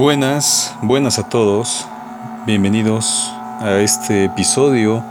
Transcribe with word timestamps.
Buenas, 0.00 0.74
buenas 0.80 1.18
a 1.18 1.28
todos. 1.28 1.86
Bienvenidos 2.46 3.30
a 3.60 3.80
este 3.80 4.24
episodio 4.24 5.04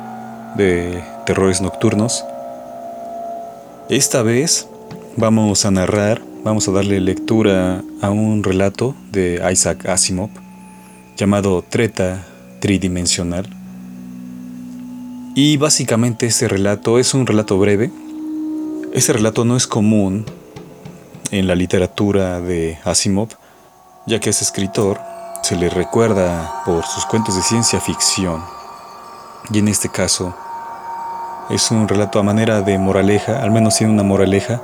de 0.55 1.04
Terrores 1.28 1.62
Nocturnos. 1.62 2.26
Esta 3.88 4.23
vez 4.23 4.68
vamos 5.16 5.64
a 5.66 5.70
narrar, 5.70 6.23
vamos 6.44 6.68
a 6.68 6.72
darle 6.72 7.00
lectura 7.02 7.84
a 8.02 8.10
un 8.10 8.41
relato 8.44 8.96
de 9.12 9.40
Isaac 9.52 9.86
Asimov 9.86 10.32
llamado 11.16 11.64
Treta 11.70 12.26
Tridimensional. 12.60 13.46
Y 15.35 15.58
básicamente 15.58 16.26
este 16.26 16.48
relato 16.48 16.98
es 16.98 17.13
un 17.13 17.27
relato 17.27 17.60
breve. 17.60 17.91
Este 18.91 19.13
relato 19.13 19.46
no 19.46 19.55
es 19.55 19.68
común 19.68 20.26
en 21.30 21.46
la 21.46 21.54
literatura 21.54 22.41
de 22.41 22.80
Asimov 22.85 23.38
ya 24.09 24.20
que 24.20 24.31
es 24.31 24.41
escritor, 24.41 24.99
se 25.44 25.55
le 25.55 25.70
recuerda 25.70 26.63
por 26.66 26.84
sus 26.84 27.05
cuentos 27.05 27.36
de 27.36 27.44
ciencia 27.44 27.80
ficción. 27.80 28.44
Y 29.52 29.59
en 29.59 29.68
este 29.68 29.90
caso, 29.90 30.35
es 31.52 31.70
un 31.70 31.88
relato 31.88 32.18
a 32.18 32.23
manera 32.23 32.62
de 32.62 32.80
moraleja, 32.80 33.44
al 33.44 33.52
menos 33.52 33.77
tiene 33.77 33.94
una 33.94 34.02
moraleja 34.02 34.62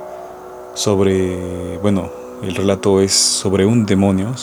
sobre, 0.74 1.78
bueno, 1.78 2.10
el 2.42 2.56
relato 2.56 3.00
es 3.00 3.12
sobre 3.12 3.64
un 3.64 3.86
demonio, 3.86 4.34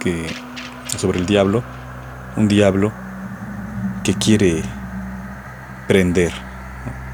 que, 0.00 0.26
sobre 0.96 1.18
el 1.18 1.26
diablo, 1.26 1.62
un 2.38 2.48
diablo 2.48 2.90
que 4.02 4.14
quiere 4.14 4.62
prender, 5.86 6.32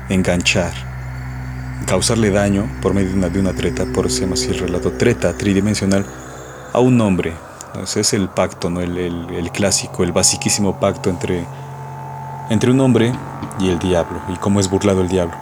enganchar, 0.08 0.72
causarle 1.84 2.30
daño 2.30 2.70
por 2.80 2.94
medio 2.94 3.10
de 3.28 3.40
una, 3.40 3.52
treta, 3.52 3.86
por 3.92 4.06
eso 4.06 4.16
se 4.16 4.20
llama 4.22 4.34
así 4.34 4.46
el 4.50 4.60
relato, 4.60 4.92
treta 4.92 5.36
tridimensional 5.36 6.06
a 6.74 6.80
un 6.80 7.00
hombre. 7.00 7.32
es 7.82 8.12
el 8.12 8.28
pacto, 8.28 8.68
¿no? 8.68 8.80
el, 8.80 9.50
clásico, 9.52 10.02
el 10.02 10.12
basiquísimo 10.12 10.78
pacto 10.80 11.08
entre, 11.08 11.44
entre 12.50 12.70
un 12.70 12.80
hombre 12.80 13.12
y 13.60 13.68
el 13.68 13.78
diablo, 13.78 14.20
y 14.28 14.36
cómo 14.36 14.60
es 14.60 14.68
burlado 14.68 15.00
el 15.00 15.08
diablo. 15.08 15.34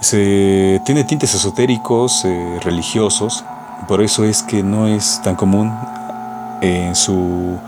Se, 0.00 0.80
tiene 0.86 1.04
tintes 1.04 1.34
esotéricos, 1.34 2.24
eh, 2.24 2.60
religiosos, 2.62 3.44
por 3.88 4.02
eso 4.02 4.24
es 4.24 4.42
que 4.42 4.62
no 4.62 4.86
es 4.86 5.20
tan 5.22 5.34
común 5.34 5.72
en 6.60 6.94
su, 6.94 7.58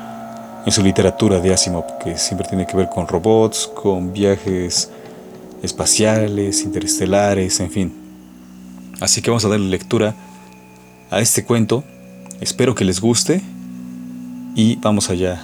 en 0.65 0.73
su 0.73 0.83
literatura 0.83 1.41
de 1.41 1.53
Asimov, 1.53 1.98
que 1.98 2.17
siempre 2.17 2.47
tiene 2.48 2.65
que 2.65 2.77
ver 2.77 2.89
con 2.89 3.09
robots, 3.09 3.67
con 3.67 4.12
viajes 4.12 4.91
espaciales, 5.62 6.62
interestelares, 6.62 7.59
en 7.59 7.70
fin. 7.70 7.92
Así 9.01 9.20
que 9.20 9.31
vamos 9.31 9.45
a 9.45 9.48
darle 9.48 9.69
lectura 9.69 10.15
a 11.11 11.19
este 11.19 11.45
cuento 11.45 11.83
Espero 12.45 12.75
que 12.75 12.84
les 12.84 13.00
guste 13.00 13.42
y 14.55 14.77
vamos 14.77 15.09
allá. 15.09 15.42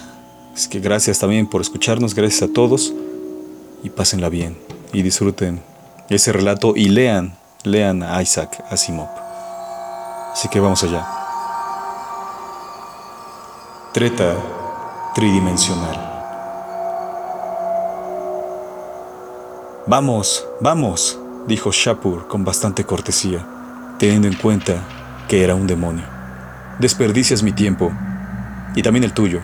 Así 0.53 0.69
que 0.69 0.79
gracias 0.79 1.17
también 1.17 1.47
por 1.47 1.59
escucharnos, 1.59 2.13
gracias 2.13 2.47
a 2.47 2.53
todos 2.53 2.93
y 3.81 3.89
pásenla 3.89 4.29
bien 4.29 4.55
y 4.93 5.01
disfruten 5.01 5.63
ese 6.09 6.31
relato 6.31 6.73
y 6.75 6.89
lean, 6.89 7.35
lean 7.63 8.03
a 8.03 8.21
Isaac 8.21 8.63
Asimov. 8.69 9.07
Así 10.31 10.47
que 10.49 10.59
vamos 10.59 10.83
allá. 10.83 11.03
Treta 13.95 14.35
tridimensional. 15.15 16.07
Vamos, 19.87 20.45
vamos, 20.59 21.17
dijo 21.47 21.71
Shapur 21.71 22.27
con 22.27 22.45
bastante 22.45 22.83
cortesía, 22.83 23.43
teniendo 23.97 24.27
en 24.27 24.35
cuenta 24.35 24.83
que 25.27 25.43
era 25.43 25.55
un 25.55 25.65
demonio. 25.65 26.20
Desperdicias 26.79 27.43
mi 27.43 27.51
tiempo 27.51 27.91
y 28.75 28.81
también 28.81 29.03
el 29.03 29.13
tuyo, 29.13 29.41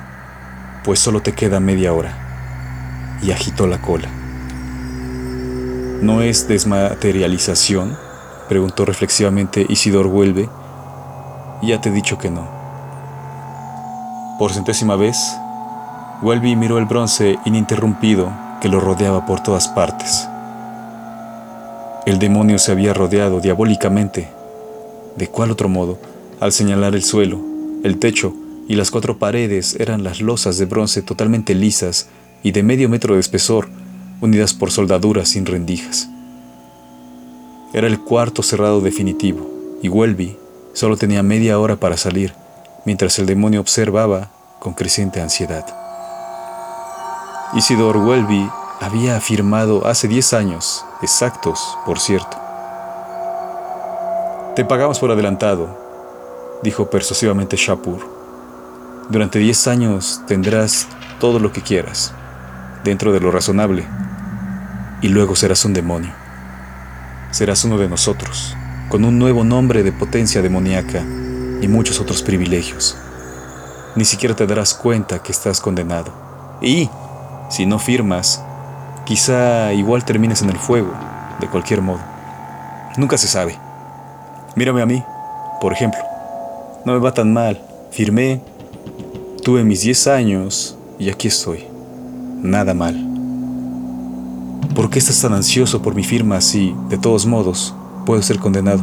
pues 0.84 1.00
solo 1.00 1.22
te 1.22 1.34
queda 1.34 1.60
media 1.60 1.94
hora. 1.94 2.14
Y 3.22 3.32
agitó 3.32 3.68
la 3.68 3.82
cola. 3.82 4.08
¿No 6.02 6.22
es 6.22 6.48
desmaterialización? 6.48 7.98
preguntó 8.48 8.86
reflexivamente 8.86 9.66
Isidor 9.68 10.08
Vuelve. 10.08 10.50
Ya 11.62 11.82
te 11.82 11.90
he 11.90 11.92
dicho 11.92 12.18
que 12.18 12.30
no. 12.30 12.48
Por 14.40 14.54
centésima 14.54 14.96
vez, 14.96 15.18
Welby 16.22 16.56
miró 16.56 16.78
el 16.78 16.86
bronce 16.86 17.38
ininterrumpido 17.46 18.32
que 18.62 18.70
lo 18.70 18.80
rodeaba 18.80 19.26
por 19.26 19.42
todas 19.42 19.68
partes. 19.68 20.28
El 22.06 22.20
demonio 22.20 22.60
se 22.60 22.72
había 22.72 22.94
rodeado 22.94 23.40
diabólicamente. 23.40 24.30
¿De 25.16 25.28
cuál 25.28 25.52
otro 25.52 25.68
modo? 25.68 25.98
Al 26.40 26.52
señalar 26.52 26.94
el 26.94 27.04
suelo, 27.04 27.42
el 27.84 27.98
techo 27.98 28.32
y 28.68 28.76
las 28.76 28.92
cuatro 28.92 29.18
paredes 29.18 29.76
eran 29.80 30.04
las 30.04 30.22
losas 30.22 30.60
de 30.60 30.66
bronce 30.66 31.02
totalmente 31.02 31.56
lisas 31.56 32.10
y 32.44 32.52
de 32.52 32.62
medio 32.62 32.90
metro 32.90 33.16
de 33.16 33.20
espesor, 33.20 33.70
unidas 34.22 34.54
por 34.54 34.70
soldaduras 34.70 35.30
sin 35.30 35.48
rendijas. 35.48 36.10
Era 37.74 37.88
el 37.88 38.00
cuarto 38.00 38.44
cerrado 38.44 38.82
definitivo, 38.82 39.50
y 39.82 39.90
Welby 39.90 40.38
solo 40.74 40.96
tenía 40.96 41.24
media 41.24 41.58
hora 41.58 41.76
para 41.76 41.98
salir, 41.98 42.36
mientras 42.86 43.18
el 43.18 43.26
demonio 43.26 43.60
observaba 43.60 44.30
con 44.60 44.74
creciente 44.74 45.20
ansiedad. 45.20 45.66
Isidor 47.56 47.98
Welby 47.98 48.48
había 48.80 49.18
afirmado 49.18 49.88
hace 49.88 50.08
diez 50.08 50.34
años, 50.34 50.86
exactos, 51.02 51.78
por 51.84 52.00
cierto. 52.00 52.38
Te 54.56 54.66
pagamos 54.66 55.00
por 55.00 55.10
adelantado, 55.10 55.87
dijo 56.64 56.90
persuasivamente 56.90 57.58
Shapur. 57.58 58.00
Durante 59.10 59.40
diez 59.40 59.68
años 59.68 60.22
tendrás 60.28 60.88
todo 61.20 61.40
lo 61.40 61.52
que 61.52 61.62
quieras, 61.62 62.14
dentro 62.84 63.14
de 63.14 63.20
lo 63.20 63.32
razonable, 63.32 63.86
y 65.02 65.10
luego 65.10 65.36
serás 65.36 65.64
un 65.66 65.74
demonio. 65.74 66.12
Serás 67.32 67.64
uno 67.64 67.78
de 67.78 67.90
nosotros, 67.90 68.56
con 68.90 69.06
un 69.06 69.20
nuevo 69.20 69.44
nombre 69.44 69.84
de 69.84 69.92
potencia 69.92 70.42
demoníaca 70.42 71.04
y 71.62 71.68
muchos 71.68 72.00
otros 72.00 72.22
privilegios. 72.22 72.98
Ni 73.96 74.06
siquiera 74.06 74.36
te 74.36 74.46
darás 74.46 74.74
cuenta 74.74 75.20
que 75.20 75.32
estás 75.32 75.60
condenado. 75.60 76.12
Y, 76.62 76.90
si 77.50 77.66
no 77.66 77.80
firmas, 77.80 78.44
quizá 79.06 79.74
igual 79.74 80.06
termines 80.06 80.42
en 80.42 80.50
el 80.50 80.58
fuego, 80.58 80.94
de 81.40 81.48
cualquier 81.48 81.82
modo. 81.82 82.02
Nunca 82.98 83.18
se 83.18 83.28
sabe. 83.28 83.58
Mírame 84.56 84.82
a 84.82 84.86
mí, 84.86 85.04
por 85.62 85.74
ejemplo. 85.74 86.07
No 86.86 86.94
me 86.94 87.00
va 87.00 87.14
tan 87.14 87.34
mal. 87.34 87.62
Firmé. 87.92 88.42
Tuve 89.44 89.64
mis 89.64 89.82
10 89.82 90.08
años 90.08 90.78
y 91.00 91.10
aquí 91.10 91.28
estoy. 91.28 91.66
Nada 92.42 92.74
mal. 92.74 92.96
¿Por 94.76 94.90
qué 94.90 95.00
estás 95.00 95.20
tan 95.22 95.34
ansioso 95.34 95.82
por 95.82 95.96
mi 95.96 96.04
firma 96.04 96.40
si, 96.40 96.76
de 96.90 96.98
todos 96.98 97.26
modos, 97.26 97.74
puedo 98.06 98.22
ser 98.22 98.40
condenado? 98.40 98.82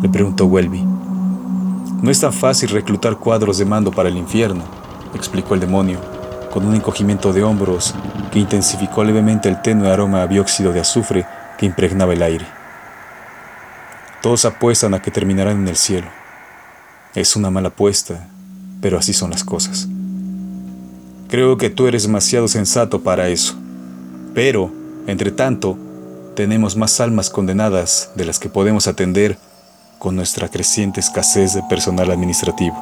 Le 0.00 0.08
preguntó 0.08 0.46
Welby. 0.46 0.82
No 2.02 2.10
es 2.10 2.20
tan 2.20 2.32
fácil 2.32 2.68
reclutar 2.68 3.16
cuadros 3.16 3.58
de 3.58 3.64
mando 3.64 3.90
para 3.90 4.08
el 4.08 4.16
infierno, 4.16 4.62
explicó 5.14 5.54
el 5.54 5.60
demonio, 5.60 5.98
con 6.52 6.64
un 6.64 6.74
encogimiento 6.74 7.32
de 7.32 7.42
hombros 7.42 7.94
que 8.30 8.38
intensificó 8.38 9.02
levemente 9.02 9.48
el 9.48 9.60
tenue 9.62 9.90
aroma 9.90 10.22
a 10.22 10.26
dióxido 10.26 10.72
de 10.72 10.80
azufre 10.80 11.26
que 11.58 11.66
impregnaba 11.66 12.12
el 12.12 12.22
aire. 12.22 12.46
Todos 14.22 14.44
apuestan 14.44 14.94
a 14.94 15.00
que 15.00 15.10
terminarán 15.10 15.62
en 15.62 15.68
el 15.68 15.76
cielo. 15.76 16.08
Es 17.16 17.34
una 17.34 17.50
mala 17.50 17.68
apuesta, 17.68 18.28
pero 18.82 18.98
así 18.98 19.14
son 19.14 19.30
las 19.30 19.42
cosas. 19.42 19.88
Creo 21.28 21.56
que 21.56 21.70
tú 21.70 21.86
eres 21.86 22.02
demasiado 22.02 22.46
sensato 22.46 23.00
para 23.00 23.30
eso. 23.30 23.54
Pero, 24.34 24.70
entre 25.06 25.30
tanto, 25.30 25.78
tenemos 26.34 26.76
más 26.76 27.00
almas 27.00 27.30
condenadas 27.30 28.10
de 28.16 28.26
las 28.26 28.38
que 28.38 28.50
podemos 28.50 28.86
atender 28.86 29.38
con 29.98 30.14
nuestra 30.14 30.50
creciente 30.50 31.00
escasez 31.00 31.54
de 31.54 31.62
personal 31.70 32.10
administrativo. 32.10 32.76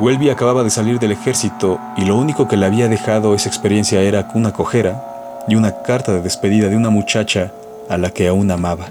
Welby 0.00 0.30
acababa 0.30 0.64
de 0.64 0.70
salir 0.70 0.98
del 0.98 1.12
ejército 1.12 1.78
y 1.96 2.04
lo 2.04 2.16
único 2.16 2.48
que 2.48 2.56
le 2.56 2.66
había 2.66 2.88
dejado 2.88 3.36
esa 3.36 3.48
experiencia 3.48 4.02
era 4.02 4.28
una 4.34 4.52
cojera 4.52 5.44
y 5.46 5.54
una 5.54 5.82
carta 5.82 6.12
de 6.12 6.20
despedida 6.20 6.68
de 6.68 6.76
una 6.76 6.90
muchacha 6.90 7.52
a 7.88 7.96
la 7.96 8.10
que 8.10 8.26
aún 8.26 8.50
amaba. 8.50 8.88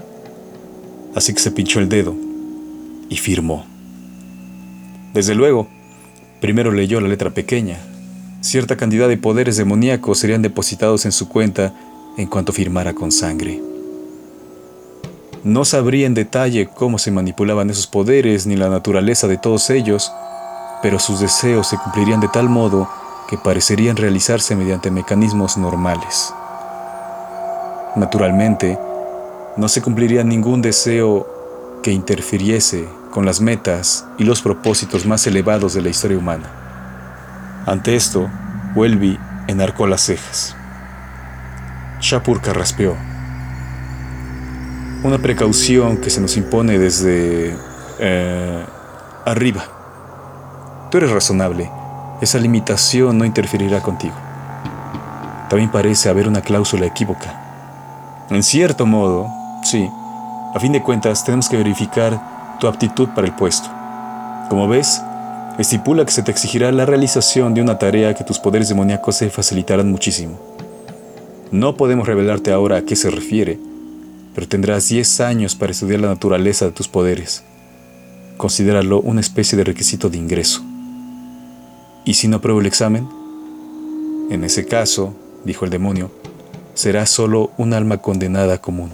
Así 1.14 1.34
que 1.34 1.40
se 1.40 1.50
pinchó 1.50 1.78
el 1.78 1.90
dedo 1.90 2.14
y 3.10 3.18
firmó. 3.18 3.70
Desde 5.12 5.34
luego, 5.34 5.66
primero 6.40 6.72
leyó 6.72 7.00
la 7.00 7.08
letra 7.08 7.30
pequeña. 7.30 7.78
Cierta 8.40 8.76
cantidad 8.76 9.08
de 9.08 9.18
poderes 9.18 9.56
demoníacos 9.56 10.18
serían 10.18 10.42
depositados 10.42 11.04
en 11.04 11.12
su 11.12 11.28
cuenta 11.28 11.74
en 12.16 12.26
cuanto 12.28 12.52
firmara 12.52 12.94
con 12.94 13.12
sangre. 13.12 13.60
No 15.44 15.64
sabría 15.64 16.06
en 16.06 16.14
detalle 16.14 16.66
cómo 16.66 16.98
se 16.98 17.10
manipulaban 17.10 17.68
esos 17.68 17.86
poderes 17.86 18.46
ni 18.46 18.56
la 18.56 18.68
naturaleza 18.68 19.28
de 19.28 19.36
todos 19.36 19.70
ellos, 19.70 20.10
pero 20.82 20.98
sus 20.98 21.20
deseos 21.20 21.68
se 21.68 21.76
cumplirían 21.76 22.20
de 22.20 22.28
tal 22.28 22.48
modo 22.48 22.88
que 23.28 23.36
parecerían 23.36 23.96
realizarse 23.96 24.56
mediante 24.56 24.90
mecanismos 24.90 25.56
normales. 25.56 26.32
Naturalmente, 27.96 28.78
no 29.56 29.68
se 29.68 29.82
cumpliría 29.82 30.24
ningún 30.24 30.62
deseo 30.62 31.26
que 31.82 31.92
interfiriese 31.92 32.88
con 33.12 33.24
las 33.24 33.40
metas 33.40 34.06
y 34.18 34.24
los 34.24 34.42
propósitos 34.42 35.06
más 35.06 35.24
elevados 35.28 35.74
de 35.74 35.82
la 35.82 35.90
historia 35.90 36.18
humana. 36.18 36.48
Ante 37.66 37.94
esto, 37.94 38.28
Welby 38.74 39.20
enarcó 39.46 39.86
las 39.86 40.00
cejas. 40.00 40.56
Shapur 42.00 42.40
carraspeó. 42.40 42.96
Una 45.04 45.18
precaución 45.18 45.98
que 45.98 46.10
se 46.10 46.20
nos 46.20 46.36
impone 46.36 46.78
desde 46.78 47.56
eh, 48.00 48.64
arriba. 49.24 49.64
Tú 50.90 50.98
eres 50.98 51.10
razonable. 51.10 51.70
Esa 52.20 52.38
limitación 52.38 53.18
no 53.18 53.24
interferirá 53.24 53.80
contigo. 53.80 54.14
También 55.48 55.70
parece 55.70 56.08
haber 56.08 56.26
una 56.26 56.40
cláusula 56.40 56.86
equívoca. 56.86 58.26
En 58.30 58.42
cierto 58.42 58.86
modo, 58.86 59.28
sí. 59.62 59.88
A 60.54 60.60
fin 60.60 60.72
de 60.72 60.82
cuentas, 60.82 61.24
tenemos 61.24 61.48
que 61.48 61.56
verificar 61.56 62.31
tu 62.62 62.68
aptitud 62.68 63.08
para 63.08 63.26
el 63.26 63.34
puesto. 63.34 63.68
Como 64.48 64.68
ves, 64.68 65.02
estipula 65.58 66.04
que 66.04 66.12
se 66.12 66.22
te 66.22 66.30
exigirá 66.30 66.70
la 66.70 66.86
realización 66.86 67.54
de 67.54 67.60
una 67.60 67.76
tarea 67.76 68.14
que 68.14 68.22
tus 68.22 68.38
poderes 68.38 68.68
demoníacos 68.68 69.16
se 69.16 69.30
facilitarán 69.30 69.90
muchísimo. 69.90 70.38
No 71.50 71.76
podemos 71.76 72.06
revelarte 72.06 72.52
ahora 72.52 72.76
a 72.76 72.82
qué 72.82 72.94
se 72.94 73.10
refiere, 73.10 73.58
pero 74.32 74.46
tendrás 74.46 74.88
10 74.88 75.20
años 75.22 75.56
para 75.56 75.72
estudiar 75.72 75.98
la 75.98 76.06
naturaleza 76.06 76.66
de 76.66 76.70
tus 76.70 76.86
poderes. 76.86 77.42
Considéralo 78.36 79.00
una 79.00 79.20
especie 79.20 79.58
de 79.58 79.64
requisito 79.64 80.08
de 80.08 80.18
ingreso. 80.18 80.62
¿Y 82.04 82.14
si 82.14 82.28
no 82.28 82.36
apruebo 82.36 82.60
el 82.60 82.66
examen? 82.66 83.08
En 84.30 84.44
ese 84.44 84.66
caso, 84.66 85.16
dijo 85.44 85.64
el 85.64 85.72
demonio, 85.72 86.12
será 86.74 87.06
solo 87.06 87.50
un 87.56 87.74
alma 87.74 87.98
condenada 87.98 88.58
común. 88.58 88.92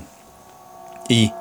Y, 1.11 1.32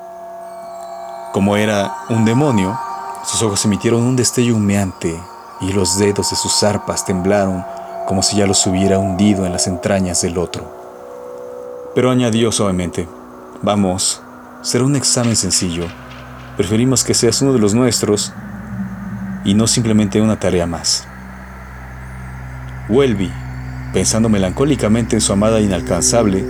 como 1.38 1.56
era 1.56 1.98
un 2.08 2.24
demonio, 2.24 2.76
sus 3.24 3.44
ojos 3.44 3.64
emitieron 3.64 4.02
un 4.02 4.16
destello 4.16 4.56
humeante 4.56 5.22
y 5.60 5.72
los 5.72 5.96
dedos 5.96 6.30
de 6.30 6.36
sus 6.36 6.64
arpas 6.64 7.04
temblaron 7.04 7.64
como 8.08 8.24
si 8.24 8.38
ya 8.38 8.46
los 8.48 8.66
hubiera 8.66 8.98
hundido 8.98 9.46
en 9.46 9.52
las 9.52 9.68
entrañas 9.68 10.20
del 10.20 10.36
otro. 10.36 10.68
Pero 11.94 12.10
añadió 12.10 12.50
suavemente, 12.50 13.08
vamos, 13.62 14.20
será 14.62 14.82
un 14.82 14.96
examen 14.96 15.36
sencillo. 15.36 15.84
Preferimos 16.56 17.04
que 17.04 17.14
seas 17.14 17.40
uno 17.40 17.52
de 17.52 17.60
los 17.60 17.72
nuestros 17.72 18.32
y 19.44 19.54
no 19.54 19.68
simplemente 19.68 20.20
una 20.20 20.40
tarea 20.40 20.66
más. 20.66 21.06
Welby, 22.88 23.30
pensando 23.92 24.28
melancólicamente 24.28 25.14
en 25.14 25.20
su 25.20 25.32
amada 25.32 25.60
inalcanzable, 25.60 26.44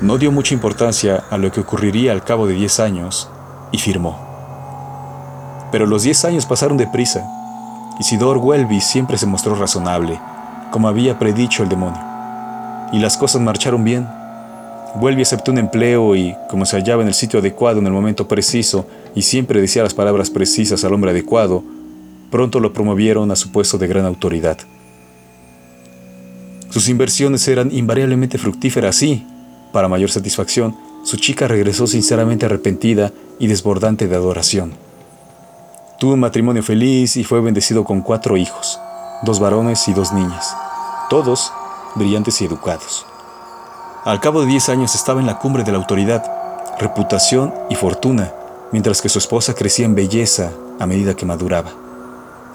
no 0.00 0.16
dio 0.16 0.32
mucha 0.32 0.54
importancia 0.54 1.24
a 1.28 1.36
lo 1.36 1.52
que 1.52 1.60
ocurriría 1.60 2.12
al 2.12 2.24
cabo 2.24 2.46
de 2.46 2.54
diez 2.54 2.80
años 2.80 3.28
y 3.72 3.78
firmó. 3.78 4.18
Pero 5.72 5.86
los 5.86 6.02
diez 6.02 6.24
años 6.24 6.46
pasaron 6.46 6.76
deprisa. 6.76 7.28
Isidor 7.98 8.38
Welby 8.38 8.80
siempre 8.80 9.18
se 9.18 9.26
mostró 9.26 9.54
razonable, 9.54 10.20
como 10.70 10.88
había 10.88 11.18
predicho 11.18 11.62
el 11.62 11.68
demonio. 11.68 12.00
Y 12.92 12.98
las 12.98 13.16
cosas 13.16 13.42
marcharon 13.42 13.84
bien. 13.84 14.06
Welby 14.96 15.22
aceptó 15.22 15.52
un 15.52 15.58
empleo 15.58 16.14
y, 16.16 16.34
como 16.48 16.64
se 16.64 16.76
hallaba 16.76 17.02
en 17.02 17.08
el 17.08 17.14
sitio 17.14 17.40
adecuado 17.40 17.80
en 17.80 17.86
el 17.86 17.92
momento 17.92 18.28
preciso 18.28 18.86
y 19.14 19.22
siempre 19.22 19.60
decía 19.60 19.82
las 19.82 19.94
palabras 19.94 20.30
precisas 20.30 20.84
al 20.84 20.94
hombre 20.94 21.10
adecuado, 21.10 21.62
pronto 22.30 22.60
lo 22.60 22.72
promovieron 22.72 23.30
a 23.30 23.36
su 23.36 23.50
puesto 23.50 23.78
de 23.78 23.86
gran 23.86 24.06
autoridad. 24.06 24.58
Sus 26.70 26.88
inversiones 26.88 27.46
eran 27.48 27.72
invariablemente 27.72 28.38
fructíferas 28.38 29.02
y, 29.02 29.26
para 29.72 29.88
mayor 29.88 30.10
satisfacción, 30.10 30.76
su 31.04 31.16
chica 31.16 31.48
regresó 31.48 31.86
sinceramente 31.86 32.46
arrepentida 32.46 33.12
y 33.38 33.46
desbordante 33.46 34.08
de 34.08 34.16
adoración. 34.16 34.74
Tuvo 35.98 36.14
un 36.14 36.20
matrimonio 36.20 36.62
feliz 36.62 37.16
y 37.16 37.24
fue 37.24 37.40
bendecido 37.40 37.84
con 37.84 38.02
cuatro 38.02 38.36
hijos, 38.36 38.78
dos 39.22 39.40
varones 39.40 39.88
y 39.88 39.94
dos 39.94 40.12
niñas, 40.12 40.54
todos 41.08 41.52
brillantes 41.94 42.40
y 42.40 42.44
educados. 42.44 43.06
Al 44.04 44.20
cabo 44.20 44.40
de 44.40 44.46
diez 44.46 44.68
años 44.68 44.94
estaba 44.94 45.20
en 45.20 45.26
la 45.26 45.38
cumbre 45.38 45.64
de 45.64 45.72
la 45.72 45.78
autoridad, 45.78 46.24
reputación 46.78 47.52
y 47.70 47.74
fortuna, 47.74 48.32
mientras 48.72 49.00
que 49.00 49.08
su 49.08 49.18
esposa 49.18 49.54
crecía 49.54 49.86
en 49.86 49.94
belleza 49.94 50.52
a 50.78 50.86
medida 50.86 51.14
que 51.14 51.26
maduraba. 51.26 51.70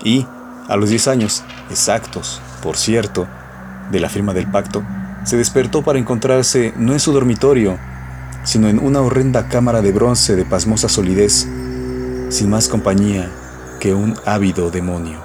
Y, 0.03 0.25
a 0.67 0.75
los 0.77 0.89
diez 0.89 1.07
años, 1.07 1.43
exactos, 1.69 2.41
por 2.61 2.77
cierto, 2.77 3.27
de 3.91 3.99
la 3.99 4.09
firma 4.09 4.33
del 4.33 4.49
pacto, 4.49 4.83
se 5.25 5.37
despertó 5.37 5.81
para 5.81 5.99
encontrarse 5.99 6.73
no 6.77 6.93
en 6.93 6.99
su 6.99 7.11
dormitorio, 7.11 7.77
sino 8.43 8.67
en 8.69 8.79
una 8.79 9.01
horrenda 9.01 9.47
cámara 9.47 9.81
de 9.81 9.91
bronce 9.91 10.35
de 10.35 10.45
pasmosa 10.45 10.89
solidez, 10.89 11.47
sin 12.29 12.49
más 12.49 12.67
compañía 12.67 13.29
que 13.79 13.93
un 13.93 14.15
ávido 14.25 14.71
demonio. 14.71 15.19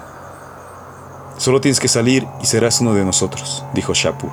Solo 1.37 1.61
tienes 1.61 1.79
que 1.79 1.87
salir 1.87 2.27
y 2.41 2.47
serás 2.47 2.81
uno 2.81 2.93
de 2.93 3.05
nosotros, 3.05 3.63
dijo 3.73 3.93
Shapur. 3.93 4.31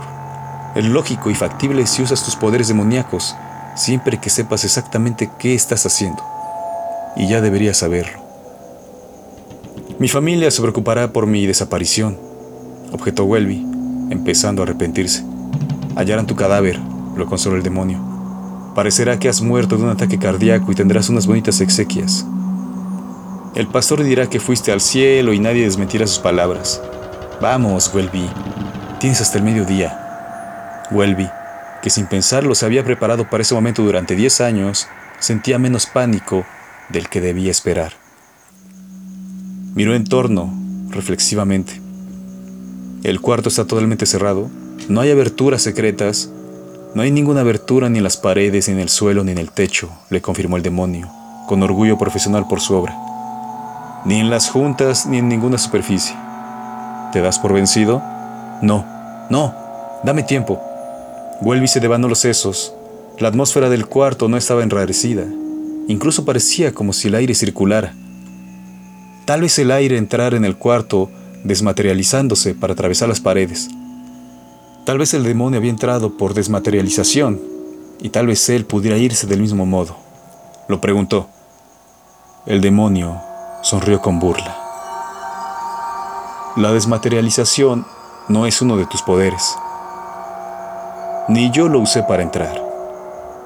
Es 0.75 0.85
lógico 0.85 1.31
y 1.31 1.35
factible 1.35 1.87
si 1.87 2.03
usas 2.03 2.25
tus 2.25 2.35
poderes 2.35 2.69
demoníacos, 2.69 3.37
siempre 3.77 4.19
que 4.19 4.31
sepas 4.31 4.65
exactamente 4.65 5.31
qué 5.39 5.55
estás 5.55 5.85
haciendo. 5.87 6.23
Y 7.17 7.29
ya 7.29 7.41
deberías 7.41 7.77
saberlo. 7.77 8.25
Mi 9.99 10.09
familia 10.09 10.51
se 10.51 10.61
preocupará 10.61 11.13
por 11.13 11.27
mi 11.27 11.47
desaparición, 11.47 12.19
objetó 12.91 13.25
Welby, 13.25 13.65
empezando 14.11 14.63
a 14.63 14.65
arrepentirse. 14.65 15.25
Hallarán 15.95 16.27
tu 16.27 16.35
cadáver, 16.35 16.81
lo 17.17 17.27
consoló 17.27 17.57
el 17.57 17.63
demonio. 17.63 18.14
Parecerá 18.75 19.19
que 19.19 19.29
has 19.29 19.41
muerto 19.41 19.77
de 19.77 19.85
un 19.85 19.91
ataque 19.91 20.19
cardíaco 20.19 20.73
y 20.73 20.75
tendrás 20.75 21.09
unas 21.09 21.27
bonitas 21.27 21.61
exequias. 21.61 22.27
El 23.55 23.69
pastor 23.69 24.03
dirá 24.03 24.29
que 24.29 24.41
fuiste 24.41 24.73
al 24.73 24.81
cielo 24.81 25.33
y 25.33 25.39
nadie 25.39 25.65
desmentirá 25.65 26.07
sus 26.09 26.19
palabras. 26.19 26.83
Vamos, 27.41 27.93
Welby, 27.95 28.29
tienes 28.99 29.21
hasta 29.21 29.39
el 29.39 29.45
mediodía. 29.45 30.87
Welby, 30.91 31.29
que 31.83 31.91
sin 31.91 32.07
pensarlo 32.07 32.57
se 32.57 32.67
había 32.67 32.85
preparado 32.85 33.31
para 33.31 33.43
ese 33.43 33.55
momento 33.55 33.83
durante 33.83 34.17
diez 34.17 34.41
años, 34.41 34.89
sentía 35.21 35.59
menos 35.61 35.87
pánico 35.87 36.45
del 36.89 37.09
que 37.09 37.21
debía 37.21 37.53
esperar. 37.53 37.93
Miró 39.77 39.95
en 39.95 40.05
torno, 40.05 40.53
reflexivamente. 40.91 41.81
El 43.05 43.21
cuarto 43.21 43.51
está 43.51 43.67
totalmente 43.67 44.07
cerrado, 44.07 44.51
no 44.89 45.01
hay 45.01 45.11
aberturas 45.11 45.63
secretas, 45.63 46.31
no 46.95 47.03
hay 47.03 47.11
ninguna 47.11 47.41
abertura 47.41 47.89
ni 47.89 47.99
en 47.99 48.05
las 48.05 48.17
paredes, 48.17 48.69
ni 48.69 48.75
en 48.75 48.81
el 48.81 48.89
suelo, 48.89 49.25
ni 49.25 49.33
en 49.33 49.39
el 49.39 49.51
techo, 49.51 49.91
le 50.11 50.23
confirmó 50.23 50.57
el 50.57 50.63
demonio, 50.63 51.11
con 51.49 51.61
orgullo 51.63 51.99
profesional 51.99 52.47
por 52.47 52.61
su 52.61 52.75
obra. 52.75 52.97
Ni 54.05 54.21
en 54.21 54.31
las 54.31 54.49
juntas, 54.49 55.05
ni 55.05 55.19
en 55.19 55.29
ninguna 55.29 55.59
superficie. 55.59 56.15
¿Te 57.13 57.21
das 57.21 57.41
por 57.41 57.53
vencido? 57.53 58.01
No, 58.63 58.85
no, 59.29 59.53
dame 60.05 60.23
tiempo. 60.23 60.61
Vuelve 61.41 61.65
y 61.65 61.69
se 61.69 61.81
devanó 61.81 62.07
los 62.07 62.21
sesos. 62.21 62.73
La 63.19 63.27
atmósfera 63.27 63.69
del 63.69 63.87
cuarto 63.87 64.29
no 64.29 64.37
estaba 64.37 64.63
enrarecida. 64.63 65.25
Incluso 65.89 66.25
parecía 66.25 66.73
como 66.73 66.93
si 66.93 67.09
el 67.09 67.17
aire 67.17 67.35
circulara. 67.35 67.93
Tal 69.25 69.41
vez 69.41 69.59
el 69.59 69.73
aire 69.73 69.99
entrara 69.99 70.37
en 70.37 70.45
el 70.45 70.57
cuarto 70.57 71.11
desmaterializándose 71.43 72.55
para 72.55 72.75
atravesar 72.75 73.09
las 73.09 73.21
paredes. 73.21 73.69
Tal 74.85 74.99
vez 74.99 75.15
el 75.15 75.25
demonio 75.25 75.59
había 75.59 75.71
entrado 75.71 76.11
por 76.19 76.35
desmaterialización 76.35 77.41
y 78.01 78.11
tal 78.11 78.27
vez 78.27 78.47
él 78.51 78.67
pudiera 78.67 78.99
irse 78.99 79.27
del 79.27 79.41
mismo 79.41 79.65
modo. 79.65 79.97
Lo 80.69 80.81
preguntó. 80.81 81.27
El 82.45 82.61
demonio 82.61 83.19
sonrió 83.63 84.03
con 84.03 84.19
burla. 84.19 84.57
La 86.57 86.71
desmaterialización 86.73 87.87
no 88.29 88.47
es 88.47 88.61
uno 88.61 88.77
de 88.77 88.85
tus 88.85 89.01
poderes. 89.01 89.57
Ni 91.29 91.51
yo 91.51 91.69
lo 91.69 91.81
usé 91.81 92.03
para 92.03 92.23
entrar. 92.23 92.63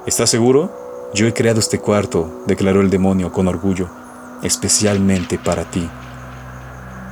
¿Estás 0.05 0.29
seguro? 0.29 0.69
Yo 1.13 1.25
he 1.25 1.33
creado 1.33 1.59
este 1.59 1.79
cuarto, 1.79 2.43
declaró 2.47 2.81
el 2.81 2.89
demonio 2.89 3.31
con 3.31 3.47
orgullo, 3.47 3.89
especialmente 4.43 5.39
para 5.39 5.63
ti. 5.63 5.89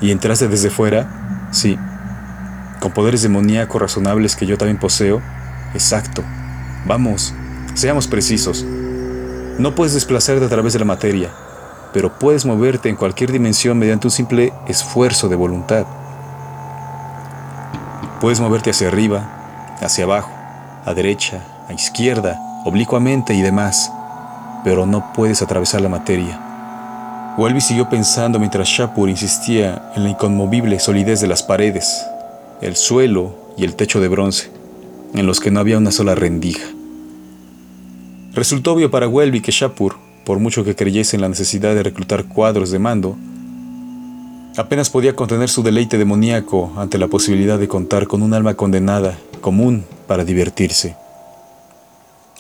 ¿Y 0.02 0.12
entraste 0.12 0.50
desde 0.50 0.70
fuera? 0.70 1.50
Sí. 1.52 1.80
¿Con 2.88 2.94
poderes 2.94 3.22
demoníacos 3.22 3.82
razonables 3.82 4.38
que 4.38 4.46
yo 4.46 4.58
también 4.58 4.80
poseo? 4.80 5.22
Exacto. 5.74 6.24
Vamos, 6.86 7.34
seamos 7.74 8.08
precisos. 8.08 8.64
No 9.60 9.76
puedes 9.76 9.94
desplazarte 9.94 10.46
a 10.46 10.48
través 10.48 10.72
de 10.72 10.80
la 10.80 10.86
materia, 10.86 11.30
pero 11.92 12.18
puedes 12.18 12.46
moverte 12.46 12.88
en 12.88 12.96
cualquier 12.96 13.34
dimensión 13.34 13.78
mediante 13.78 14.08
un 14.08 14.12
simple 14.12 14.54
esfuerzo 14.70 15.28
de 15.28 15.36
voluntad. 15.36 15.86
Puedes 18.22 18.40
moverte 18.40 18.70
hacia 18.70 18.88
arriba, 18.88 19.76
hacia 19.82 20.06
abajo, 20.06 20.32
a 20.86 20.94
derecha, 20.94 21.42
a 21.68 21.74
izquierda, 21.74 22.40
oblicuamente 22.64 23.34
y 23.34 23.42
demás, 23.42 23.92
pero 24.64 24.86
no 24.86 25.12
puedes 25.12 25.42
atravesar 25.42 25.82
la 25.82 25.90
materia. 25.90 27.36
Welby 27.38 27.60
siguió 27.60 27.90
pensando 27.90 28.40
mientras 28.40 28.70
Shapur 28.70 29.10
insistía 29.10 29.92
en 29.94 30.06
la 30.06 30.10
inconmovible 30.12 30.80
solidez 30.80 31.20
de 31.20 31.28
las 31.28 31.44
paredes, 31.44 32.08
el 32.62 32.76
suelo 32.76 33.36
y 33.58 33.64
el 33.64 33.76
techo 33.76 34.00
de 34.00 34.08
bronce, 34.08 34.52
en 35.14 35.26
los 35.26 35.40
que 35.40 35.52
no 35.52 35.60
había 35.60 35.78
una 35.78 35.92
sola 35.92 36.16
rendija. 36.16 36.66
Resultó 38.34 38.74
obvio 38.74 38.92
para 38.92 39.08
Welby 39.08 39.42
que 39.42 39.52
Shapur, 39.52 39.96
por 40.26 40.40
mucho 40.40 40.64
que 40.64 40.76
creyese 40.76 41.16
en 41.16 41.22
la 41.22 41.30
necesidad 41.30 41.74
de 41.74 41.84
reclutar 41.84 42.26
cuadros 42.26 42.72
de 42.72 42.80
mando, 42.80 43.16
apenas 44.58 44.90
podía 44.90 45.16
contener 45.16 45.50
su 45.50 45.64
deleite 45.64 45.98
demoníaco 45.98 46.74
ante 46.78 46.98
la 46.98 47.08
posibilidad 47.08 47.60
de 47.60 47.68
contar 47.68 48.08
con 48.08 48.22
un 48.22 48.34
alma 48.34 48.56
condenada 48.56 49.18
común 49.42 49.86
para 50.08 50.24
divertirse. 50.24 50.96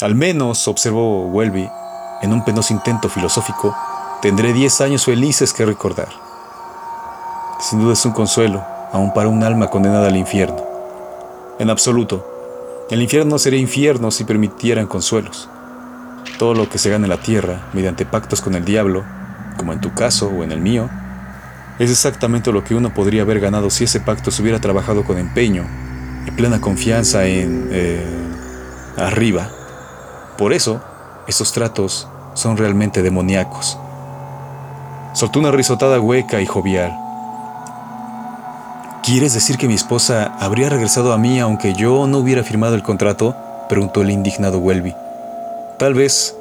Al 0.02 0.16
menos, 0.16 0.68
observó 0.68 1.28
Welby, 1.28 1.68
en 2.22 2.34
un 2.34 2.44
penoso 2.44 2.74
intento 2.74 3.10
filosófico, 3.10 3.76
tendré 4.22 4.54
diez 4.54 4.82
años 4.82 5.06
felices 5.06 5.54
que 5.54 5.66
recordar. 5.66 6.10
Sin 7.60 7.80
duda 7.80 7.94
es 7.94 8.06
un 8.06 8.12
consuelo, 8.12 8.64
aun 8.98 9.13
para 9.13 9.30
un 9.30 9.44
alma 9.44 9.70
condenada 9.70 10.08
al 10.08 10.18
infierno. 10.18 10.63
En 11.60 11.70
absoluto, 11.70 12.86
el 12.92 13.01
infierno 13.01 13.32
no 13.32 13.39
sería 13.39 13.60
infierno 13.60 14.12
si 14.12 14.24
permitieran 14.24 14.88
consuelos. 14.88 15.50
Todo 16.38 16.54
lo 16.54 16.70
que 16.70 16.77
se 16.77 16.89
gana 16.89 17.06
en 17.06 17.10
la 17.10 17.22
tierra, 17.22 17.62
mediante 17.74 18.06
pactos 18.06 18.42
con 18.42 18.56
el 18.56 18.66
diablo, 18.66 19.04
como 19.58 19.74
en 19.74 19.82
tu 19.82 19.94
caso 19.94 20.27
o 20.27 20.44
en 20.44 20.51
el 20.51 20.62
mío, 20.62 20.89
es 21.80 21.89
exactamente 21.89 22.51
lo 22.51 22.63
que 22.63 22.75
uno 22.75 22.94
podría 22.94 23.22
haber 23.22 23.39
ganado 23.39 23.70
si 23.70 23.86
ese 23.86 24.00
pacto 24.00 24.32
se 24.32 24.42
hubiera 24.42 24.60
trabajado 24.60 25.04
con 25.04 25.18
empeño 25.18 25.66
y 26.25 26.32
plena 26.32 26.62
confianza 26.62 27.25
en... 27.25 27.70
Eh, 27.72 28.27
arriba. 28.98 29.50
Por 30.38 30.54
eso, 30.54 30.82
esos 31.27 31.54
tratos 31.54 32.08
son 32.34 32.58
realmente 32.58 33.01
demoníacos. 33.01 33.77
Soltó 35.13 35.39
una 35.39 35.51
risotada 35.51 36.00
hueca 36.00 36.42
y 36.42 36.46
jovial. 36.46 37.07
¿Quieres 39.08 39.34
decir 39.34 39.56
que 39.56 39.70
mi 39.70 39.74
esposa 39.74 40.36
habría 40.38 40.68
regresado 40.68 41.14
a 41.14 41.18
mí 41.18 41.40
aunque 41.40 41.74
yo 41.74 42.08
no 42.08 42.18
hubiera 42.18 42.44
firmado 42.44 42.76
el 42.76 42.84
contrato? 42.84 43.38
preguntó 43.70 44.02
el 44.02 44.12
indignado 44.12 44.60
Welby. 44.60 44.94
Tal 45.80 45.94
vez 45.94 46.36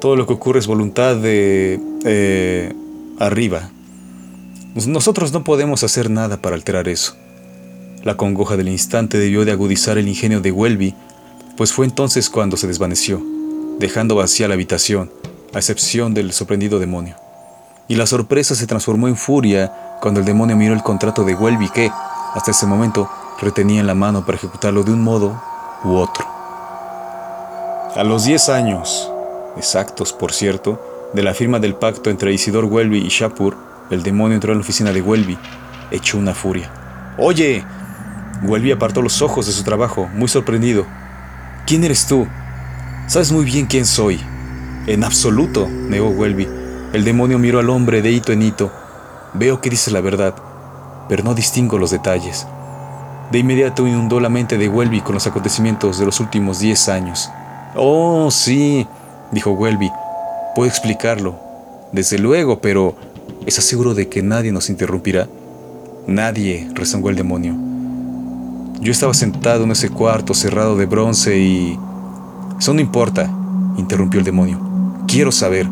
todo 0.00 0.14
lo 0.14 0.24
que 0.28 0.32
ocurre 0.32 0.60
es 0.60 0.68
voluntad 0.68 1.16
de... 1.16 1.80
Eh, 2.04 2.72
arriba. 3.18 3.68
Nosotros 4.86 5.32
no 5.32 5.42
podemos 5.42 5.82
hacer 5.82 6.08
nada 6.08 6.36
para 6.36 6.54
alterar 6.54 6.86
eso. 6.86 7.16
La 8.04 8.16
congoja 8.16 8.56
del 8.56 8.68
instante 8.68 9.18
debió 9.18 9.44
de 9.44 9.50
agudizar 9.50 9.98
el 9.98 10.06
ingenio 10.06 10.40
de 10.40 10.52
Welby, 10.52 10.94
pues 11.56 11.72
fue 11.72 11.84
entonces 11.84 12.30
cuando 12.30 12.56
se 12.56 12.68
desvaneció, 12.68 13.20
dejando 13.80 14.14
vacía 14.14 14.46
la 14.46 14.54
habitación, 14.54 15.10
a 15.52 15.58
excepción 15.58 16.14
del 16.14 16.32
sorprendido 16.32 16.78
demonio. 16.78 17.16
Y 17.88 17.96
la 17.96 18.06
sorpresa 18.06 18.54
se 18.54 18.68
transformó 18.68 19.08
en 19.08 19.16
furia 19.16 19.72
cuando 20.02 20.18
el 20.18 20.26
demonio 20.26 20.56
miró 20.56 20.74
el 20.74 20.82
contrato 20.82 21.22
de 21.22 21.36
Welby 21.36 21.68
que, 21.68 21.92
hasta 22.34 22.50
ese 22.50 22.66
momento, 22.66 23.08
retenía 23.40 23.78
en 23.78 23.86
la 23.86 23.94
mano 23.94 24.26
para 24.26 24.36
ejecutarlo 24.36 24.82
de 24.82 24.92
un 24.92 25.00
modo 25.00 25.40
u 25.84 25.94
otro. 25.94 26.26
A 27.94 28.02
los 28.02 28.24
10 28.24 28.48
años, 28.48 29.08
exactos 29.56 30.12
por 30.12 30.32
cierto, 30.32 30.84
de 31.12 31.22
la 31.22 31.34
firma 31.34 31.60
del 31.60 31.76
pacto 31.76 32.10
entre 32.10 32.32
Isidor 32.32 32.64
Welby 32.64 32.98
y 32.98 33.10
Shapur, 33.10 33.56
el 33.90 34.02
demonio 34.02 34.34
entró 34.34 34.50
en 34.50 34.58
la 34.58 34.62
oficina 34.62 34.92
de 34.92 35.02
Welby, 35.02 35.38
hecho 35.92 36.18
una 36.18 36.34
furia. 36.34 36.68
¡Oye! 37.16 37.64
Welby 38.42 38.72
apartó 38.72 39.02
los 39.02 39.22
ojos 39.22 39.46
de 39.46 39.52
su 39.52 39.62
trabajo, 39.62 40.08
muy 40.14 40.26
sorprendido. 40.26 40.84
¿Quién 41.64 41.84
eres 41.84 42.08
tú? 42.08 42.26
Sabes 43.06 43.30
muy 43.30 43.44
bien 43.44 43.66
quién 43.66 43.86
soy. 43.86 44.20
En 44.88 45.04
absoluto, 45.04 45.68
negó 45.68 46.08
Welby. 46.08 46.48
El 46.92 47.04
demonio 47.04 47.38
miró 47.38 47.60
al 47.60 47.70
hombre 47.70 48.02
de 48.02 48.10
hito 48.10 48.32
en 48.32 48.42
hito. 48.42 48.81
Veo 49.34 49.60
que 49.60 49.70
dices 49.70 49.92
la 49.92 50.00
verdad, 50.00 50.34
pero 51.08 51.24
no 51.24 51.34
distingo 51.34 51.78
los 51.78 51.90
detalles. 51.90 52.46
De 53.30 53.38
inmediato 53.38 53.86
inundó 53.86 54.20
la 54.20 54.28
mente 54.28 54.58
de 54.58 54.68
Welby 54.68 55.00
con 55.00 55.14
los 55.14 55.26
acontecimientos 55.26 55.98
de 55.98 56.04
los 56.04 56.20
últimos 56.20 56.58
diez 56.58 56.88
años. 56.90 57.30
Oh, 57.74 58.30
sí, 58.30 58.86
dijo 59.30 59.52
Welby. 59.52 59.90
Puedo 60.54 60.68
explicarlo. 60.68 61.36
Desde 61.92 62.18
luego, 62.18 62.58
pero 62.60 62.94
¿estás 63.46 63.64
seguro 63.64 63.94
de 63.94 64.08
que 64.08 64.22
nadie 64.22 64.52
nos 64.52 64.68
interrumpirá? 64.68 65.28
Nadie, 66.06 66.68
rezongó 66.74 67.08
el 67.08 67.16
demonio. 67.16 67.54
Yo 68.80 68.92
estaba 68.92 69.14
sentado 69.14 69.64
en 69.64 69.70
ese 69.70 69.88
cuarto 69.88 70.34
cerrado 70.34 70.76
de 70.76 70.86
bronce 70.86 71.38
y... 71.38 71.78
Eso 72.58 72.74
no 72.74 72.80
importa, 72.80 73.30
interrumpió 73.78 74.20
el 74.20 74.26
demonio. 74.26 74.60
Quiero 75.06 75.32
saber. 75.32 75.68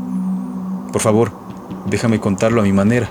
Por 0.93 1.03
favor, 1.03 1.31
déjame 1.91 2.21
contarlo 2.21 2.63
a 2.63 2.65
mi 2.65 2.73
manera. 2.73 3.09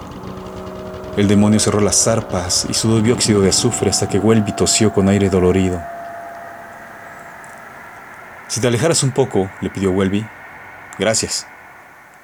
El 1.19 1.27
demonio 1.27 1.59
cerró 1.59 1.81
las 1.81 2.01
zarpas 2.01 2.65
y 2.69 2.73
sudó 2.73 3.01
dióxido 3.01 3.41
de 3.41 3.49
azufre 3.49 3.89
hasta 3.89 4.07
que 4.07 4.19
Welby 4.19 4.53
tosió 4.53 4.93
con 4.93 5.09
aire 5.09 5.29
dolorido. 5.29 5.83
Si 8.47 8.61
te 8.61 8.67
alejaras 8.67 9.03
un 9.03 9.11
poco, 9.11 9.49
le 9.59 9.69
pidió 9.69 9.91
Welby. 9.91 10.25
Gracias. 10.97 11.45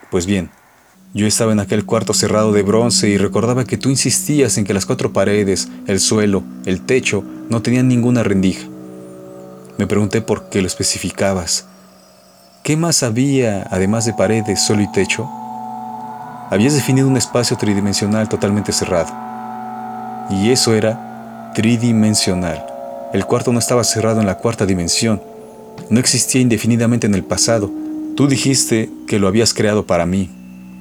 Pues 0.09 0.25
bien, 0.25 0.49
yo 1.13 1.27
estaba 1.27 1.51
en 1.51 1.59
aquel 1.59 1.83
cuarto 1.83 2.13
cerrado 2.13 2.53
de 2.53 2.63
bronce 2.63 3.09
y 3.09 3.17
recordaba 3.17 3.65
que 3.65 3.75
tú 3.75 3.89
insistías 3.89 4.57
en 4.57 4.63
que 4.63 4.73
las 4.73 4.85
cuatro 4.85 5.11
paredes, 5.11 5.67
el 5.87 5.99
suelo, 5.99 6.45
el 6.65 6.79
techo, 6.79 7.21
no 7.49 7.61
tenían 7.61 7.89
ninguna 7.89 8.23
rendija. 8.23 8.65
Me 9.77 9.87
pregunté 9.87 10.21
por 10.21 10.47
qué 10.47 10.61
lo 10.61 10.67
especificabas. 10.67 11.67
¿Qué 12.63 12.77
más 12.77 13.03
había, 13.03 13.67
además 13.71 14.05
de 14.05 14.13
paredes, 14.13 14.65
suelo 14.65 14.83
y 14.83 14.91
techo? 14.93 15.29
Habías 16.49 16.75
definido 16.75 17.07
un 17.07 17.17
espacio 17.17 17.57
tridimensional 17.57 18.29
totalmente 18.29 18.71
cerrado. 18.71 19.11
Y 20.29 20.51
eso 20.51 20.73
era 20.75 21.51
tridimensional. 21.55 22.65
El 23.13 23.25
cuarto 23.25 23.51
no 23.51 23.59
estaba 23.59 23.83
cerrado 23.83 24.19
en 24.19 24.27
la 24.27 24.37
cuarta 24.37 24.65
dimensión, 24.65 25.21
no 25.89 25.99
existía 25.99 26.41
indefinidamente 26.41 27.07
en 27.07 27.15
el 27.15 27.23
pasado. 27.23 27.71
Tú 28.15 28.27
dijiste 28.27 28.89
que 29.07 29.19
lo 29.19 29.27
habías 29.27 29.53
creado 29.53 29.85
para 29.85 30.05
mí. 30.05 30.29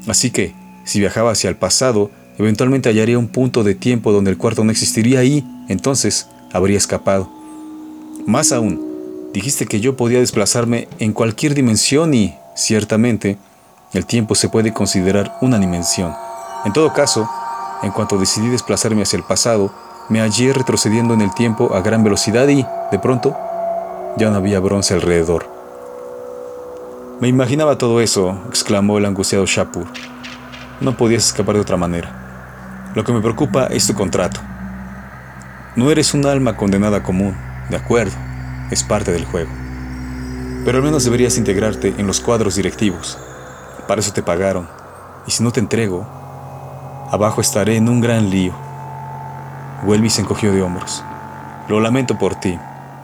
Así 0.06 0.30
que, 0.30 0.52
si 0.84 1.00
viajaba 1.00 1.30
hacia 1.30 1.48
el 1.48 1.56
pasado, 1.56 2.10
eventualmente 2.38 2.88
hallaría 2.88 3.18
un 3.18 3.28
punto 3.28 3.64
de 3.64 3.74
tiempo 3.74 4.12
donde 4.12 4.30
el 4.30 4.38
cuarto 4.38 4.64
no 4.64 4.70
existiría 4.70 5.24
y, 5.24 5.44
entonces, 5.68 6.28
habría 6.52 6.76
escapado. 6.76 7.30
Más 8.26 8.52
aún, 8.52 8.80
dijiste 9.32 9.66
que 9.66 9.80
yo 9.80 9.96
podía 9.96 10.18
desplazarme 10.20 10.88
en 10.98 11.12
cualquier 11.12 11.54
dimensión 11.54 12.14
y, 12.14 12.34
ciertamente, 12.54 13.38
el 13.94 14.06
tiempo 14.06 14.34
se 14.34 14.48
puede 14.48 14.72
considerar 14.72 15.36
una 15.40 15.58
dimensión. 15.58 16.12
En 16.64 16.72
todo 16.72 16.92
caso, 16.92 17.30
en 17.82 17.92
cuanto 17.92 18.18
decidí 18.18 18.48
desplazarme 18.48 19.02
hacia 19.02 19.16
el 19.16 19.22
pasado, 19.22 19.72
me 20.08 20.20
hallé 20.20 20.52
retrocediendo 20.52 21.14
en 21.14 21.20
el 21.20 21.32
tiempo 21.32 21.74
a 21.74 21.80
gran 21.80 22.02
velocidad 22.02 22.48
y, 22.48 22.66
de 22.90 22.98
pronto, 22.98 23.36
ya 24.16 24.30
no 24.30 24.36
había 24.36 24.60
bronce 24.60 24.94
alrededor. 24.94 25.48
Me 27.20 27.28
imaginaba 27.28 27.78
todo 27.78 28.00
eso, 28.00 28.36
exclamó 28.48 28.98
el 28.98 29.06
angustiado 29.06 29.46
Shapur. 29.46 29.86
No 30.80 30.96
podías 30.96 31.26
escapar 31.26 31.54
de 31.54 31.60
otra 31.60 31.76
manera. 31.76 32.90
Lo 32.94 33.04
que 33.04 33.12
me 33.12 33.20
preocupa 33.20 33.66
es 33.66 33.86
tu 33.86 33.94
contrato. 33.94 34.40
No 35.76 35.90
eres 35.90 36.14
un 36.14 36.26
alma 36.26 36.56
condenada 36.56 37.02
común, 37.02 37.36
de 37.70 37.76
acuerdo, 37.76 38.16
es 38.70 38.82
parte 38.82 39.12
del 39.12 39.24
juego. 39.24 39.50
Pero 40.64 40.78
al 40.78 40.84
menos 40.84 41.04
deberías 41.04 41.38
integrarte 41.38 41.94
en 41.96 42.06
los 42.06 42.20
cuadros 42.20 42.56
directivos. 42.56 43.18
Para 43.86 44.00
eso 44.00 44.12
te 44.12 44.22
pagaron. 44.22 44.68
Y 45.26 45.30
si 45.30 45.42
no 45.42 45.52
te 45.52 45.60
entrego, 45.60 46.06
abajo 47.10 47.40
estaré 47.40 47.76
en 47.76 47.88
un 47.88 48.00
gran 48.00 48.30
lío. 48.30 48.52
Welby 49.84 50.10
se 50.10 50.22
encogió 50.22 50.52
de 50.52 50.62
hombros. 50.62 51.02
Lo 51.68 51.80
lamento 51.80 52.18
por 52.18 52.34
ti, 52.34 52.58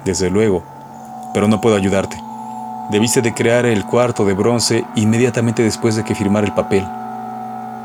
desde 0.05 0.31
luego, 0.31 0.63
pero 1.35 1.49
no 1.49 1.61
puedo 1.61 1.77
ayudarte. 1.77 2.17
Debiste 2.91 3.23
de 3.23 3.35
crear 3.35 3.67
el 3.67 3.85
cuarto 3.85 4.25
de 4.25 4.35
bronce 4.35 4.85
inmediatamente 4.97 5.63
después 5.63 5.97
de 5.97 6.05
que 6.05 6.15
firmara 6.15 6.47
el 6.47 6.55
papel, 6.55 6.85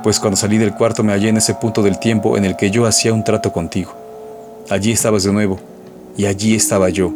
pues 0.01 0.19
cuando 0.19 0.37
salí 0.37 0.57
del 0.57 0.75
cuarto 0.75 1.03
me 1.03 1.13
hallé 1.13 1.29
en 1.29 1.37
ese 1.37 1.55
punto 1.55 1.81
del 1.81 1.99
tiempo 1.99 2.37
en 2.37 2.45
el 2.45 2.55
que 2.55 2.71
yo 2.71 2.85
hacía 2.85 3.13
un 3.13 3.23
trato 3.23 3.51
contigo. 3.51 3.91
Allí 4.69 4.91
estabas 4.91 5.23
de 5.23 5.33
nuevo, 5.33 5.59
y 6.17 6.25
allí 6.25 6.55
estaba 6.55 6.89
yo. 6.89 7.11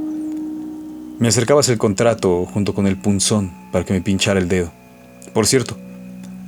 Me 1.20 1.28
acercabas 1.28 1.70
el 1.70 1.78
contrato 1.78 2.46
junto 2.54 2.74
con 2.74 2.88
el 2.88 2.98
punzón 2.98 3.52
para 3.72 3.86
que 3.86 3.94
me 3.94 4.02
pinchara 4.02 4.40
el 4.40 4.48
dedo. 4.48 4.79
Por 5.40 5.48
cierto, 5.48 5.78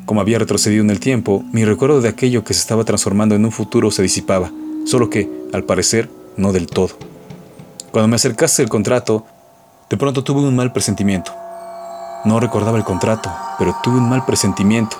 como 0.05 0.19
había 0.19 0.37
retrocedido 0.37 0.83
en 0.83 0.89
el 0.89 0.99
tiempo, 0.99 1.45
mi 1.53 1.63
recuerdo 1.63 2.01
de 2.01 2.09
aquello 2.09 2.43
que 2.43 2.53
se 2.53 2.59
estaba 2.59 2.83
transformando 2.83 3.35
en 3.35 3.45
un 3.45 3.53
futuro 3.53 3.89
se 3.89 4.01
disipaba, 4.01 4.51
solo 4.85 5.09
que, 5.09 5.31
al 5.53 5.63
parecer, 5.63 6.09
no 6.35 6.51
del 6.51 6.67
todo. 6.67 6.89
Cuando 7.91 8.09
me 8.09 8.17
acercaste 8.17 8.61
el 8.61 8.67
contrato, 8.67 9.25
de 9.89 9.95
pronto 9.95 10.25
tuve 10.25 10.41
un 10.41 10.57
mal 10.57 10.73
presentimiento. 10.73 11.31
No 12.25 12.41
recordaba 12.41 12.77
el 12.77 12.83
contrato, 12.83 13.31
pero 13.57 13.77
tuve 13.81 13.95
un 13.95 14.09
mal 14.09 14.25
presentimiento, 14.25 14.97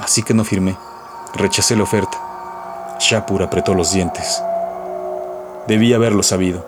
así 0.00 0.24
que 0.24 0.34
no 0.34 0.42
firmé. 0.42 0.76
Rechacé 1.36 1.76
la 1.76 1.84
oferta. 1.84 2.18
Shapur 2.98 3.44
apretó 3.44 3.72
los 3.72 3.92
dientes. 3.92 4.42
Debía 5.68 5.94
haberlo 5.94 6.24
sabido. 6.24 6.66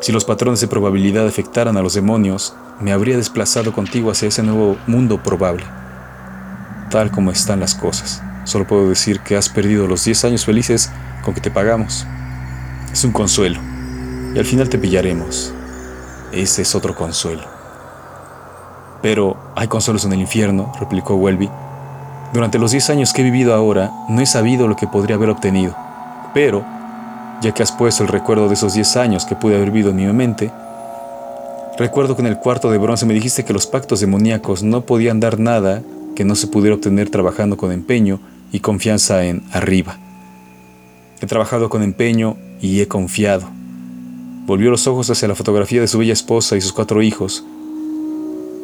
Si 0.00 0.12
los 0.12 0.24
patrones 0.24 0.60
de 0.60 0.68
probabilidad 0.68 1.26
afectaran 1.26 1.76
a 1.76 1.82
los 1.82 1.94
demonios, 1.94 2.54
me 2.80 2.92
habría 2.92 3.16
desplazado 3.16 3.72
contigo 3.72 4.12
hacia 4.12 4.28
ese 4.28 4.44
nuevo 4.44 4.76
mundo 4.86 5.20
probable. 5.20 5.64
Tal 6.94 7.10
como 7.10 7.32
están 7.32 7.58
las 7.58 7.74
cosas, 7.74 8.22
solo 8.44 8.68
puedo 8.68 8.88
decir 8.88 9.18
que 9.18 9.36
has 9.36 9.48
perdido 9.48 9.88
los 9.88 10.04
10 10.04 10.26
años 10.26 10.44
felices 10.44 10.92
con 11.24 11.34
que 11.34 11.40
te 11.40 11.50
pagamos. 11.50 12.06
Es 12.92 13.02
un 13.02 13.10
consuelo, 13.10 13.58
y 14.32 14.38
al 14.38 14.44
final 14.44 14.68
te 14.68 14.78
pillaremos. 14.78 15.52
Ese 16.30 16.62
es 16.62 16.72
otro 16.76 16.94
consuelo. 16.94 17.42
Pero 19.02 19.36
hay 19.56 19.66
consuelos 19.66 20.04
en 20.04 20.12
el 20.12 20.20
infierno, 20.20 20.72
replicó 20.78 21.16
Welby. 21.16 21.50
Durante 22.32 22.60
los 22.60 22.70
diez 22.70 22.88
años 22.90 23.12
que 23.12 23.22
he 23.22 23.24
vivido 23.24 23.54
ahora, 23.54 23.90
no 24.08 24.20
he 24.20 24.26
sabido 24.26 24.68
lo 24.68 24.76
que 24.76 24.86
podría 24.86 25.16
haber 25.16 25.30
obtenido. 25.30 25.74
Pero, 26.32 26.64
ya 27.42 27.52
que 27.52 27.64
has 27.64 27.72
puesto 27.72 28.04
el 28.04 28.08
recuerdo 28.08 28.46
de 28.46 28.54
esos 28.54 28.74
diez 28.74 28.96
años 28.96 29.26
que 29.26 29.34
pude 29.34 29.56
haber 29.56 29.72
vivido 29.72 29.90
en 29.90 29.96
mi 29.96 30.06
mente, 30.12 30.52
recuerdo 31.76 32.14
que 32.14 32.22
en 32.22 32.28
el 32.28 32.38
cuarto 32.38 32.70
de 32.70 32.78
bronce 32.78 33.04
me 33.04 33.14
dijiste 33.14 33.44
que 33.44 33.52
los 33.52 33.66
pactos 33.66 33.98
demoníacos 33.98 34.62
no 34.62 34.82
podían 34.82 35.18
dar 35.18 35.40
nada 35.40 35.82
que 36.14 36.24
no 36.24 36.34
se 36.34 36.46
pudiera 36.46 36.76
obtener 36.76 37.10
trabajando 37.10 37.56
con 37.56 37.72
empeño 37.72 38.20
y 38.52 38.60
confianza 38.60 39.24
en 39.24 39.42
arriba. 39.52 39.98
He 41.20 41.26
trabajado 41.26 41.68
con 41.68 41.82
empeño 41.82 42.36
y 42.60 42.80
he 42.80 42.88
confiado. 42.88 43.48
Volvió 44.46 44.70
los 44.70 44.86
ojos 44.86 45.10
hacia 45.10 45.28
la 45.28 45.34
fotografía 45.34 45.80
de 45.80 45.88
su 45.88 45.98
bella 45.98 46.12
esposa 46.12 46.56
y 46.56 46.60
sus 46.60 46.72
cuatro 46.72 47.02
hijos, 47.02 47.44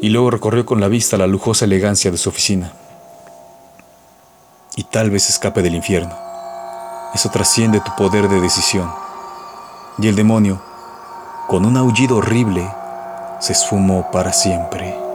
y 0.02 0.08
luego 0.08 0.30
recorrió 0.30 0.64
con 0.64 0.80
la 0.80 0.88
vista 0.88 1.16
la 1.16 1.26
lujosa 1.26 1.64
elegancia 1.64 2.10
de 2.10 2.18
su 2.18 2.28
oficina. 2.28 2.72
Y 4.76 4.84
tal 4.84 5.10
vez 5.10 5.28
escape 5.28 5.62
del 5.62 5.74
infierno. 5.74 6.14
Eso 7.14 7.30
trasciende 7.30 7.80
tu 7.80 7.94
poder 7.96 8.28
de 8.28 8.40
decisión. 8.40 8.90
Y 9.98 10.08
el 10.08 10.16
demonio, 10.16 10.62
con 11.48 11.66
un 11.66 11.76
aullido 11.76 12.16
horrible, 12.16 12.66
se 13.40 13.52
esfumó 13.52 14.10
para 14.10 14.32
siempre. 14.32 15.09